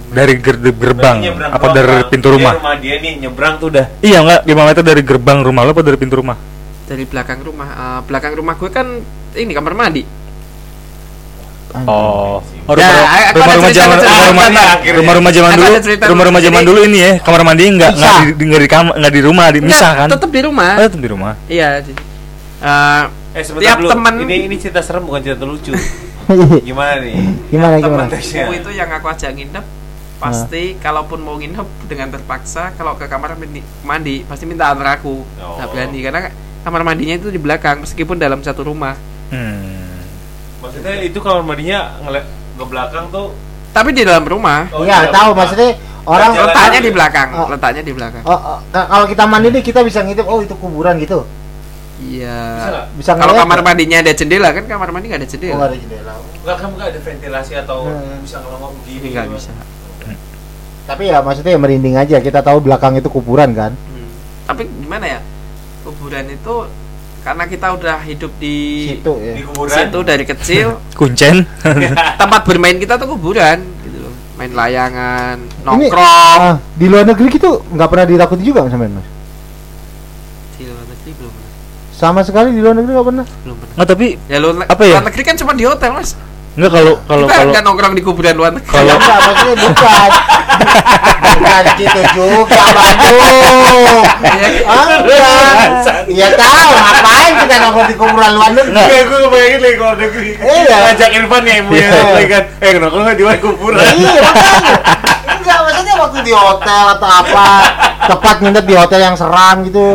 [0.00, 2.52] meter Dari ger- gerbang apa dari pintu Dia rumah?
[2.56, 3.86] rumah dia nih nyebrang tuh udah.
[4.00, 6.36] Iya enggak 5 meter dari gerbang rumah lo apa dari pintu rumah?
[6.90, 8.86] Dari belakang rumah Eh, belakang rumah gue kan
[9.32, 10.02] ini kamar mandi
[11.86, 12.90] Oh, oh Ya,
[13.30, 14.26] rumah, rumah-rumah cerita, zaman cerita.
[14.26, 14.98] rumah-rumah Akhirnya.
[14.98, 16.04] rumah-rumah zaman dulu, ada cerita.
[16.04, 18.26] rumah-rumah zaman dulu ini ya kamar mandi enggak enggak Bisa.
[18.26, 20.08] di enggak di kamar enggak di rumah, di misah kan?
[20.10, 21.32] tetap di rumah Oh, tetap di rumah.
[21.46, 21.94] iya jadi
[22.60, 25.70] eh, Eh sebentar Tiap temen- Ini ini cerita serem bukan cerita lucu.
[26.66, 27.14] Gimana nih?
[27.48, 28.10] gimana gimana?
[28.10, 29.66] Temanku itu yang aku ajak nginep
[30.18, 35.22] pasti kalaupun mau nginep dengan terpaksa kalau ke kamar mandi, mandi pasti minta antar aku
[35.38, 35.54] Oh.
[35.54, 36.20] nggak berani karena
[36.60, 38.94] kamar mandinya itu di belakang meskipun dalam satu rumah
[39.30, 40.02] Hmm.
[40.58, 43.30] Maksudnya itu kamar mandinya ngeliat ke belakang tuh.
[43.70, 45.38] tapi di dalam rumah Oh, Iya, tahu Pak.
[45.38, 45.70] maksudnya
[46.02, 47.46] orang Jalan- letaknya di belakang Oh.
[47.46, 50.52] letaknya di belakang Oh, oh, ka- kalau kita mandi nih kita bisa ngintip oh itu
[50.54, 51.22] kuburan gitu.
[51.94, 52.86] Bisa iya nggak?
[52.96, 55.78] Bisa kalau kamar mandinya ada jendela kan kamar mandi nggak ada Oh, jendela nggak ada
[55.78, 56.12] jendela.
[56.34, 58.18] Enggak kan enggak ada ventilasi atau Hmm.
[58.20, 58.98] bisa ngelongok begini.
[58.98, 59.36] ini nggak gitu.
[59.38, 59.50] bisa
[60.82, 62.16] Tapi ya maksudnya ya merinding aja.
[62.18, 63.70] Kita tahu belakang itu kuburan kan.
[63.70, 64.10] Hmm.
[64.42, 65.20] tapi gimana ya
[66.10, 66.56] kuburan itu
[67.20, 68.56] karena kita udah hidup di
[68.90, 69.34] Situ ya.
[69.36, 69.70] Di kuburan.
[69.70, 70.66] situ dari kecil
[70.98, 71.46] Kuncen.
[72.20, 77.30] tempat bermain kita tuh kuburan gitu loh main layangan Ini- nongkrong Ah, di luar negeri
[77.30, 79.06] gitu nggak pernah ditakuti juga sama mas.
[80.56, 81.48] di luar negeri belum pernah.
[81.92, 83.26] Sama sekali di luar negeri nggak pernah.
[83.38, 84.90] belum pernah Nggak tapi ya luar, Apa ya?
[84.90, 86.10] luar negeri kan cuma di hotel mas
[86.60, 90.10] enggak kalau kalau kita kalau nggak nongkrong di kuburan luar negeri Kalau enggak maksudnya bukan.
[91.30, 94.04] bukan gitu juga Bandung.
[94.68, 96.04] Ah, enggak.
[96.04, 98.76] Iya tahu ngapain kita nongkrong di kuburan luar negeri.
[98.76, 100.30] Iya, gue kebayangin lagi kalau negeri.
[100.36, 100.76] Iya.
[100.84, 101.88] Ngajak Irfan ya, ibu Iya.
[101.88, 102.42] ya, kan.
[102.60, 103.80] Eh, nongkrong nggak di luar kuburan.
[103.80, 104.74] Iya makanya.
[105.30, 107.46] Enggak maksudnya waktu di hotel atau apa
[108.04, 109.86] tepat nginep di hotel yang seram gitu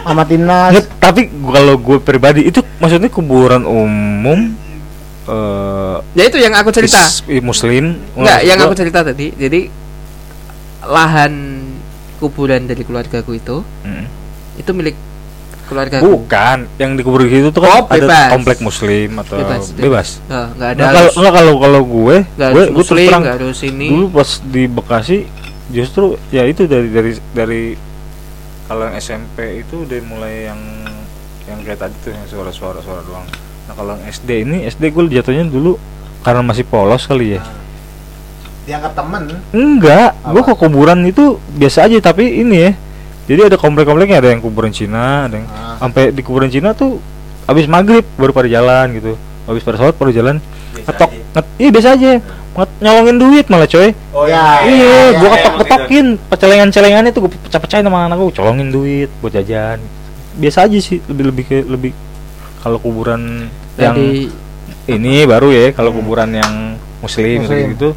[0.00, 0.72] sama timnas.
[0.72, 4.56] Nggak, tapi kalau gue pribadi itu maksudnya kuburan umum
[5.28, 6.98] eh ya itu yang aku cerita.
[7.38, 9.28] muslim Enggak, yang aku cerita tadi.
[9.30, 9.60] Jadi
[10.80, 11.32] lahan
[12.16, 14.04] kuburan dari keluargaku itu Mm.
[14.56, 14.96] itu milik
[15.68, 18.08] keluarga bukan yang dikubur di situ tuh kan Oh, bebas.
[18.08, 22.16] ada komplek muslim atau Bebas, bebas, nggak ada Nah, kalau harus, nggak kalau kalau gue
[22.26, 23.86] nggak gue gue terus terang nggak harus ini.
[23.86, 25.16] dulu pas di Bekasi
[25.68, 27.62] justru ya itu dari dari dari
[28.64, 30.60] kalau SMP itu udah mulai yang
[31.44, 33.28] yang kayak tadi tuh yang suara-suara suara doang
[33.68, 35.76] nah kalau SD ini SD gue jatuhnya dulu
[36.20, 37.42] karena masih polos kali ya.
[38.64, 39.22] Dianggap temen.
[39.50, 40.40] enggak Apa?
[40.42, 42.72] ke kuburan itu biasa aja tapi ini ya.
[43.28, 45.76] Jadi ada komplek-kompleknya ada yang kuburan Cina ada yang Ah.
[45.78, 47.00] sampai di kuburan Cina tuh
[47.44, 49.16] habis maghrib baru pada jalan gitu.
[49.44, 50.36] Habis pada sholat baru jalan.
[50.78, 52.12] Ngetok nget, iya biasa aja.
[52.58, 53.92] Nget, nyolongin duit malah coy.
[54.10, 58.32] Oh Ya, iya, iya, gua iya, ketok ketokin pecelengan-celengannya tuh gua pecah-pecahin sama anak gua
[58.34, 59.80] colongin duit buat jajan.
[60.34, 61.92] Biasa aja sih lebih lebih ke lebih
[62.58, 64.30] kalau kuburan yang Jadi
[64.88, 67.66] ini baru ya kalau kuburan yang muslim, Muslim.
[67.72, 67.88] gitu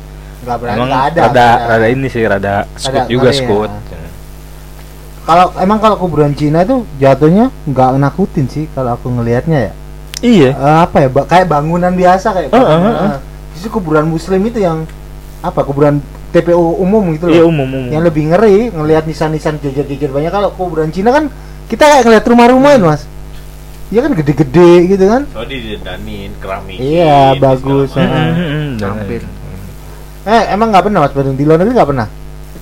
[0.41, 0.77] Nggak berani.
[0.77, 1.19] emang ada.
[1.21, 1.47] rada ada.
[1.67, 3.37] rada ini sih rada skut juga ya.
[3.37, 3.71] skut
[5.21, 9.73] Kalau emang kalau kuburan Cina itu jatuhnya nggak nakutin sih kalau aku ngelihatnya ya.
[10.19, 11.09] iya Eh, apa ya?
[11.09, 12.49] ba- kayak bangunan biasa kayak.
[12.49, 12.93] Heeh, bangunan.
[12.95, 13.17] heeh.
[13.53, 14.89] Justru kuburan Muslim itu yang
[15.39, 15.61] apa?
[15.61, 17.33] Kuburan TPU umum gitu loh.
[17.33, 21.29] iya umum umum Yang lebih ngeri ngelihat nisan-nisan jejer-jejer banyak kalau kuburan Cina kan
[21.67, 23.01] kita kayak ngelihat rumah-rumah itu mas.
[23.91, 25.27] Iya kan gede-gede gitu kan.
[25.35, 26.79] Oh didandanin keramik.
[26.79, 27.91] Iya, bagus.
[27.91, 29.27] Dan- Hampir.
[30.23, 32.07] Eh emang nggak pernah mas Bandung di luar negeri nggak pernah.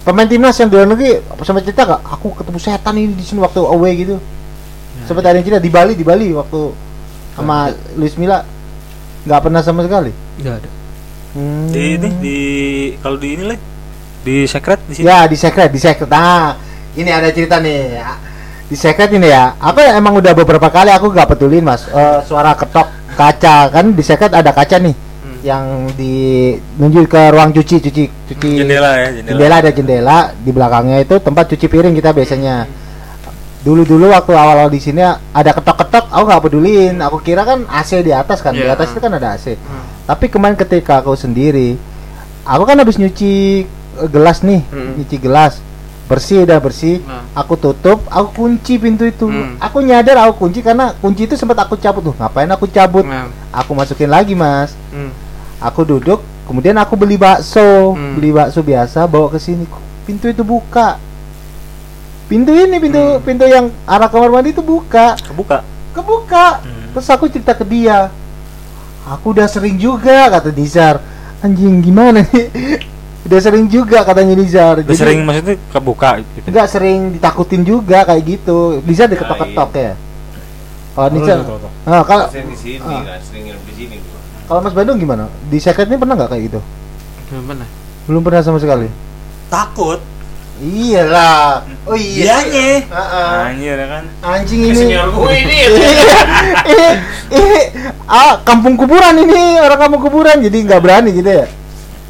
[0.01, 2.01] Pemain timnas yang di luar negeri sampai cerita gak?
[2.17, 4.17] Aku ketemu setan ini di sini waktu away gitu.
[5.05, 6.73] Sempat ada yang cerita di Bali di Bali waktu
[7.37, 8.41] sama Luis Milla
[9.27, 10.09] nggak pernah sama sekali.
[10.41, 10.69] Enggak ada.
[11.29, 11.69] Hmm.
[11.69, 12.39] di ini di
[13.05, 13.59] kalau di ini lah
[14.25, 16.09] di secret di sini Ya di secret di secret.
[16.09, 16.57] Nah
[16.97, 18.01] ini ada cerita nih.
[18.69, 19.57] Di secret ini ya.
[19.57, 21.83] Aku emang udah beberapa kali aku nggak pedulin mas.
[21.85, 22.85] Eh, suara ketok
[23.17, 24.95] kaca kan di secret ada kaca nih
[25.39, 30.51] yang di nunjuk ke ruang cuci cuci cuci jendela ya jendela, jendela ada jendela di
[30.51, 32.67] belakangnya itu tempat cuci piring kita biasanya
[33.59, 37.43] dulu dulu waktu awal awal di sini ada ketok ketok aku nggak pedulin aku kira
[37.43, 38.75] kan AC di atas kan di Iya.
[38.75, 39.83] atas itu kan ada AC Hmm.
[40.05, 41.79] tapi kemarin ketika aku sendiri
[42.43, 43.63] aku kan habis nyuci
[44.07, 44.99] gelas nih Hmm.
[44.99, 45.63] nyuci gelas
[46.09, 47.05] bersih udah bersih.
[47.05, 47.21] Nah.
[47.37, 49.29] aku tutup aku kunci pintu itu.
[49.29, 49.61] Hmm.
[49.61, 52.01] aku nyadar aku kunci karena kunci itu sempat aku cabut.
[52.01, 53.05] Tuh ngapain aku cabut?
[53.05, 54.73] Nah, aku masukin lagi mas.
[54.89, 55.13] Hmm.
[55.61, 57.93] aku duduk kemudian aku beli bakso.
[57.93, 58.17] Hmm.
[58.17, 59.69] beli bakso biasa bawa ke sini.
[60.09, 60.97] Pintu itu buka?
[62.25, 63.21] Pintu ini pintu Hmm.
[63.21, 65.13] pintu yang arah kamar mandi itu buka.
[65.21, 65.61] Kebuka?
[65.93, 66.65] Kebuka.
[66.65, 66.89] Hmm.
[66.97, 68.09] terus aku cerita ke dia.
[69.05, 71.01] Aku udah sering juga kata Nizar
[71.39, 72.51] anjing gimana nih
[73.19, 78.23] udah sering juga katanya Nizar udah sering maksudnya kebuka gitu nggak sering ditakutin juga kayak
[78.25, 79.93] gitu Nizar diketok-ketok ya
[80.91, 81.37] kalau Nizar
[81.83, 83.03] ah, kalau Sering di sini Ah.
[83.05, 84.19] kan, sering di sini gua.
[84.45, 86.59] kalau Mas Bandung gimana di secret ini pernah nggak kayak gitu
[87.29, 87.67] Belum pernah.
[88.05, 88.87] belum pernah sama sekali
[89.47, 89.99] takut
[90.59, 91.63] Iyalah.
[91.87, 92.43] Oh iya.
[92.43, 92.83] Dianya.
[92.83, 93.31] Heeh.
[93.47, 95.55] anjir ya kan Anjing Ini gue ini.
[95.71, 95.87] ini,
[97.39, 97.59] ini,
[98.03, 101.47] ah, kampung kuburan ini orang kampung kuburan jadi nggak berani gitu ya.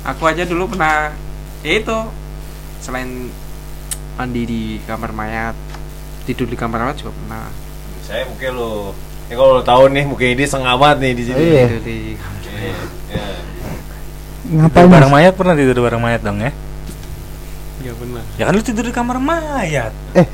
[0.05, 1.11] Aku aja dulu pernah
[1.59, 1.97] ya itu
[2.79, 3.27] selain
[4.15, 5.55] mandi di kamar mayat,
[6.23, 7.47] tidur di kamar mayat juga pernah.
[8.01, 8.95] Saya mungkin lo.
[9.27, 11.37] Ya kalau lo tahu nih mungkin ini sengamat nih di sini.
[11.37, 11.63] Iya.
[11.67, 11.97] Tidur di
[12.59, 12.71] Iya,
[13.07, 13.23] iya.
[14.49, 15.07] Ngapain mas?
[15.07, 16.49] mayat pernah tidur bareng mayat dong ya
[17.79, 18.23] Enggak pernah.
[18.35, 20.25] ya kan lu tidur di kamar mayat Eh,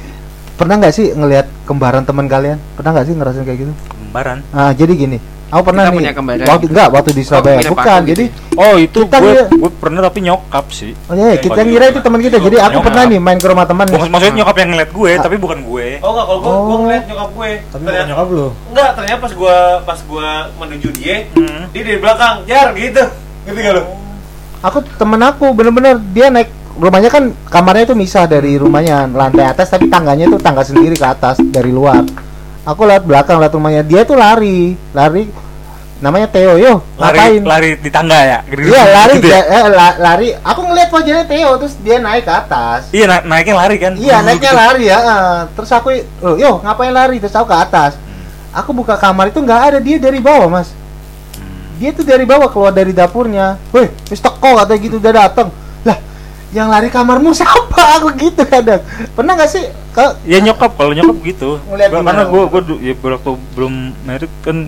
[0.55, 2.57] pernah nggak sih ngelihat kembaran teman kalian?
[2.73, 3.73] Pernah nggak sih ngerasain kayak gitu?
[3.91, 5.17] kembaran Ah, jadi gini.
[5.47, 5.97] Aku pernah Kita nih.
[5.99, 6.45] punya kembaran.
[6.47, 7.57] Waktu enggak, waktu di Surabaya.
[7.57, 7.99] punya Bukan.
[8.01, 11.61] gitu Jadi oh itu Kita gue ngira- gue pernah tapi nyokap sih Oh iya, kita
[11.61, 12.37] ngira itu teman kita.
[12.39, 12.85] Jadi aku Nyokap.
[12.85, 13.85] pernah nih main ke rumah teman.
[13.87, 15.21] Maksud- maksudnya nyokap yang ngeliat gue Ah.
[15.21, 16.79] tapi bukan gue Oh enggak, kalau gua Oh.
[16.81, 17.51] ngeliat nyokap gue.
[17.69, 21.61] Ternyata- nyokap lu Enggak, ternyata pas gua pas gua menuju dia, Hmm.
[21.69, 23.03] dia dari belakang, jar gitu.
[23.45, 23.83] Ngerti gak lo?
[24.63, 29.69] Aku temen aku bener-bener dia naik rumahnya kan kamarnya itu misah dari rumahnya lantai atas
[29.69, 32.01] tapi tangganya itu tangga sendiri ke atas dari luar.
[32.65, 35.29] Aku lihat belakang lihat rumahnya dia tuh lari lari
[35.95, 37.41] namanya Theo yo lari ngapain?
[37.41, 39.41] lari di tangga ya Iya lari Gitu ya?
[39.43, 40.27] eh, la- lari.
[40.35, 42.89] Aku ngeliat wajahnya Theo terus dia naik ke atas.
[42.89, 44.25] iya na- naiknya lari kan Iya Gitu.
[44.25, 44.97] naiknya lari ya.
[44.97, 45.39] eh.
[45.53, 45.87] Terus aku
[46.21, 47.95] oh, yo ngapain lari terus aku ke atas.
[48.51, 50.73] Aku buka kamar itu nggak ada dia dari bawah mas.
[51.75, 53.59] Dia tuh dari bawah keluar dari dapurnya.
[53.69, 55.51] Weh, wis teko katanya gitu udah datang.
[55.81, 55.99] Lah,
[56.49, 57.59] yang lari kamarmu siapa?
[57.99, 58.79] Aku gitu kadang.
[59.11, 59.65] Pernah nggak sih?
[59.95, 60.75] Ke, ya nyokap.
[60.75, 61.49] Kalau nyokap gitu.
[61.63, 64.67] Gua- karena gue gue ya waktu belum merit kan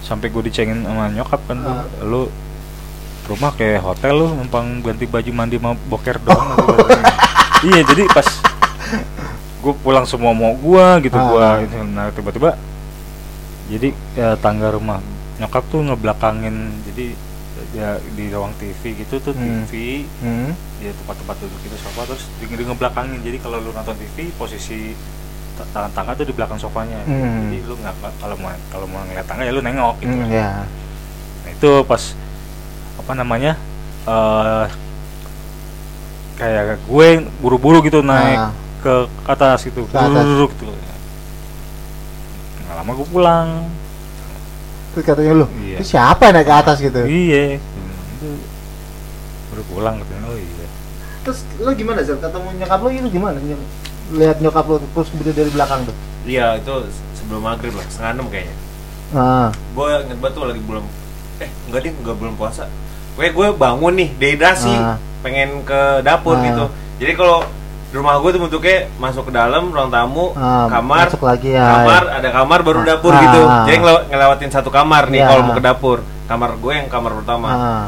[0.00, 1.82] sampai gue dicengin sama nyokap kan Ah.
[2.00, 2.30] lu
[3.26, 6.50] rumah kayak hotel lu numpang ganti baju mandi mau boker doang
[7.68, 8.26] iya jadi pas
[9.60, 11.22] gue pulang semua mau gua gitu Ah.
[11.22, 12.58] gua itu nah tiba-tiba
[13.70, 14.98] jadi ya, tangga rumah
[15.38, 16.74] nyokap tuh ngebelakangin.
[16.84, 17.14] Jadi
[17.72, 19.62] ya di ruang TV gitu tuh Hmm.
[19.62, 20.50] TV hmm.
[20.80, 24.90] ya tempat-tempat duduk itu sofa terus di, di ngebelakangin jadi kalau lu nonton TV posisi
[25.54, 27.46] ta- tangan tangga tuh di belakang sofanya Hmm.
[27.46, 30.66] jadi lu nggak kalau mau kalau mau ngeliat tangga ya lu nengok gitu Hmm, ya.
[31.40, 32.02] Nah, itu pas
[32.96, 33.52] apa namanya
[34.02, 34.66] eh
[36.36, 38.52] kayak gue buru-buru gitu naik Ah.
[38.80, 38.94] ke,
[39.26, 40.72] atas gitu buru gitu
[42.60, 43.48] nggak lama gue pulang
[44.90, 45.76] Terus katanya lu, Iya.
[45.78, 47.00] itu siapa yang naik ke atas gitu?
[47.04, 48.28] iya itu
[49.48, 50.66] baru pulang katanya oh iya
[51.20, 53.36] Terus lu gimana sih ketemu nyokap lu itu gimana?
[54.10, 55.96] Lihat nyokap lu terus kemudian dari belakang tuh.
[56.22, 56.72] Iya itu
[57.14, 58.56] sebelum maghrib lah, setengah enam kayaknya.
[59.10, 60.84] Ah, Gue inget banget tuh lagi belum,
[61.38, 62.64] eh enggak deh, enggak belum puasa.
[63.14, 64.96] Gue gue bangun nih, dehidrasi, Ah.
[65.20, 66.42] pengen ke dapur Ah.
[66.42, 66.64] gitu.
[66.98, 67.44] Jadi kalau
[67.90, 71.66] rumah gue tuh bentuknya masuk ke dalam ruang tamu, ah, kamar, masuk lagi ya.
[71.66, 72.86] kamar, ada kamar baru Ah.
[72.86, 73.20] dapur Ah.
[73.20, 73.40] gitu.
[73.66, 75.26] Jadi ngelew- ngelewatin satu kamar nih Ya.
[75.26, 75.98] kalau mau ke dapur.
[76.24, 77.48] Kamar gue yang kamar pertama.
[77.50, 77.86] Ah,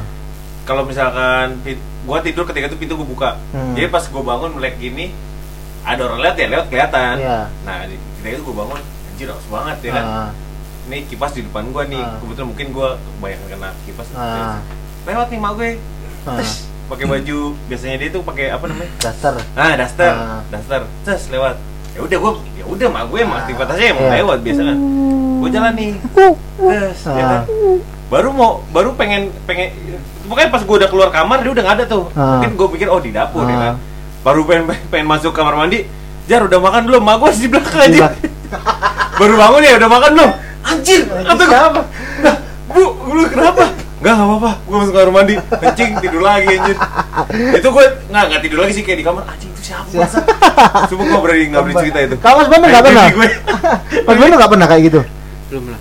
[0.62, 1.58] Kalau misalkan
[2.02, 3.34] gue tidur ketika itu pintu gue buka.
[3.50, 3.74] Hmm.
[3.74, 5.10] Jadi pas gue bangun melek gini,
[5.82, 7.14] ada orang lihat ya lewat kelihatan.
[7.18, 7.38] Iya.
[7.60, 10.04] Nah ketika itu gue bangun, anjir haus banget ya kan.
[10.04, 10.30] ah,
[10.82, 11.98] Ini kipas di depan gue nih.
[12.00, 12.14] Ah.
[12.16, 12.88] Kebetulan mungkin gue
[13.20, 14.06] banyak kena kipas.
[14.12, 14.58] Ah.
[15.02, 15.70] Lewat nih mak gue.
[16.24, 16.38] Ah.
[16.84, 18.90] Pakai baju biasanya dia tuh pakai apa namanya?
[18.98, 19.34] daster.
[19.54, 20.40] Ah, daster, Ah.
[20.48, 20.82] daster.
[21.02, 21.56] Terus lewat.
[21.92, 23.42] Ya udah gue, ya udah mak gue emang Ah.
[23.42, 24.14] aktivitasnya emang Iya.
[24.18, 24.76] lewat biasa kan.
[25.38, 25.92] Gue jalan nih.
[26.56, 27.28] Terus ya Ah.
[27.28, 27.42] kan.
[28.06, 29.72] Baru mau, baru pengen pengen
[30.22, 32.04] pokoknya pas gue udah keluar kamar dia udah nggak ada tuh.
[32.12, 32.38] Ah.
[32.38, 33.60] Mungkin gue pikir oh di dapur ya Ah.
[33.62, 33.74] kan.
[34.22, 35.88] Baru pengen pengen masuk kamar mandi.
[36.24, 37.02] Jar udah makan belum?
[37.02, 38.06] Mak gue di belakang aja.
[39.20, 40.30] Baru bangun ya udah makan belum?
[40.62, 41.82] Anjir, kata gue.
[42.22, 42.36] Nah,
[42.68, 43.64] bu, lu kenapa?
[44.02, 44.50] Enggak, enggak apa-apa.
[44.66, 46.76] Gue masuk kamar mandi, kencing, tidur lagi anjir.
[47.54, 49.22] itu gue nggak nggak tidur lagi sih kayak di kamar.
[49.30, 49.86] Anjing itu siapa?
[49.94, 50.18] Masa?
[50.90, 52.16] Cuma gue berani nggak berani cerita itu.
[52.18, 53.06] Kamu Mas Bambang nggak Kayak pernah?
[54.10, 55.00] Mas Bambang nggak pernah kayak gitu?
[55.52, 55.80] belum lah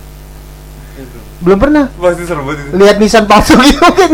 [0.94, 1.84] belum Belum pernah.
[1.90, 2.74] Pasti serem banget itu.
[2.78, 4.10] Lihat nisan palsu gitu mungkin.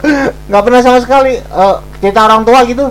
[0.50, 1.38] Nggak pernah sama sekali.
[1.38, 2.86] Eh, cerita orang tua gitu.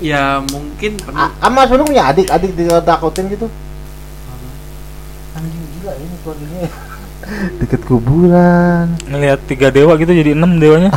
[0.00, 3.52] ya mungkin pernah Ah, Mas Bambang punya adik, adik ditakutin gitu.
[5.36, 6.70] Anjing gila ini keluarganya.
[7.56, 8.96] Deket kuburan.
[9.04, 10.90] ngelihat tiga dewa gitu jadi enam dewanya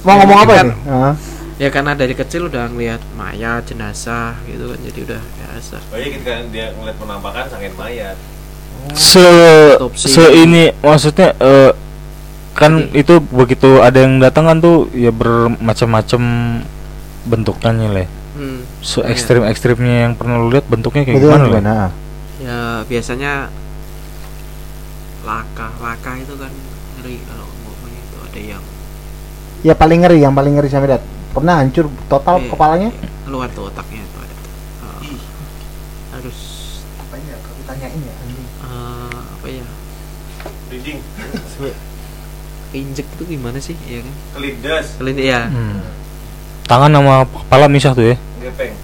[0.00, 1.14] Mau ngomong apa Kan- nih?
[1.56, 6.08] Ya karena dari kecil udah ngelihat mayat jenazah gitu kan jadi udah biasa Oh iya
[6.10, 8.16] ketika dia ngeliat penampakan sangin mayat.
[8.92, 9.24] se
[9.74, 10.06] Otopsi.
[10.06, 11.72] se ini maksudnya eh,
[12.52, 16.22] kan Jadi- itu begitu ada yang datang kan tuh ya bermacam-macam
[17.26, 18.04] bentuknya le
[18.36, 18.60] hmm.
[18.78, 21.74] se ekstrim ekstrimnya yang pernah lu lihat bentuknya kayak gimana le gimana?
[22.36, 23.48] Ya biasanya
[25.22, 26.52] laka laka itu kan
[26.98, 28.64] ngeri kalau ngomongnya itu ada yang
[29.64, 31.02] Ya paling ngeri, yang paling ngeri sampai dat.
[31.32, 32.90] Pernah hancur total eh, kepalanya?
[33.24, 34.52] keluar tuh otaknya itu ada tuh.
[35.02, 35.18] Eh,
[36.12, 36.38] harus
[37.02, 37.34] Apa ya?
[37.36, 39.66] Kalau ditanyain ya eh, apa ya
[40.66, 40.98] Reading,
[42.72, 45.78] injek itu gimana sih ya kan kelindas, kalian ya Hmm.
[46.66, 48.74] tangan sama kepala misah tuh ya gepeng.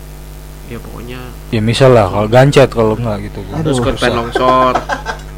[0.72, 1.20] Ya pokoknya.
[1.52, 3.40] Ya misal lah kalau gancet kalau enggak gitu.
[3.52, 3.60] Aduh.
[3.62, 4.18] terus korban Susah.
[4.18, 4.74] longsor.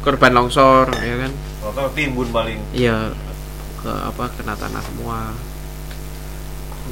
[0.05, 1.31] Korban longsor ya kan?
[1.65, 2.59] Kalau timbun paling.
[2.71, 3.11] iya
[3.83, 5.35] ke apa kena tanah semua.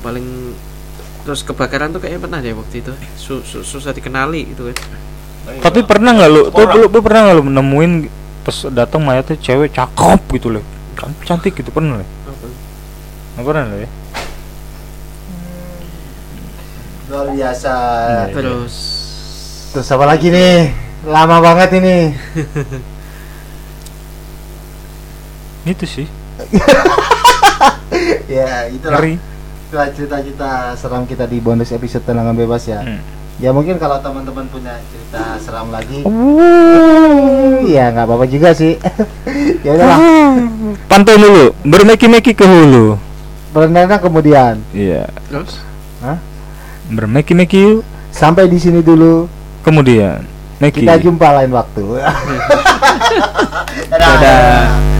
[0.03, 0.27] Paling
[1.23, 2.93] terus kebakaran tuh kayaknya pernah deh waktu itu.
[3.15, 4.77] Su- su- susah dikenali gitu kan.
[5.59, 7.91] Tapi pernah nggak lu tuh lu, lu pernah nggak lu nemuin
[8.43, 10.59] pas datang mayatnya cewek cakep gitu
[10.95, 12.07] kan cantik gitu pernah le?
[13.35, 13.77] Nggak pernah le?
[13.83, 13.89] ya
[17.13, 17.73] Luar biasa.
[18.09, 18.33] Iya.
[18.33, 18.73] terus
[19.73, 20.73] Terus apa lagi nih?
[21.05, 21.97] Lama banget ini.
[25.63, 26.07] itu sih
[28.27, 28.99] ya, itulah.
[28.99, 29.15] ngeri
[29.71, 32.83] Itulah cerita-cerita seram kita di bonus episode tenangan bebas ya.
[32.83, 32.99] Hmm.
[33.41, 36.05] Ya mungkin kalau teman-teman punya cerita seram lagi,
[37.65, 38.77] ya nggak apa-apa juga sih.
[39.65, 39.99] ya udahlah.
[40.85, 42.99] pantau dulu bermeki-meki ke hulu
[43.49, 44.61] Berenang kemudian.
[44.73, 45.57] iya terus
[46.01, 46.17] Hah?
[46.93, 49.25] Bermeki-meki yuk Sampai di sini dulu.
[49.61, 50.21] kemudian
[50.57, 51.81] meki Kita jumpa lain waktu.
[53.91, 54.92] dadah